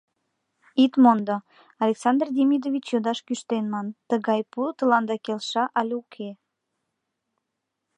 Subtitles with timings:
[0.83, 1.35] Ит мондо,
[1.83, 6.29] Александр Демидович йодаш кӱштен, ман: тыгай пу тыланда келша але уке?